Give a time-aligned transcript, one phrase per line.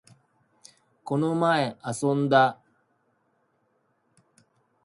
[1.03, 2.59] この前、遊んだ